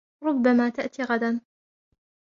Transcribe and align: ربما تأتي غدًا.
ربما 0.23 0.69
تأتي 0.69 1.03
غدًا. 1.03 1.41